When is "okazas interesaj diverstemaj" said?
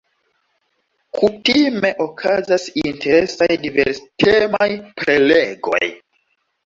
2.07-4.69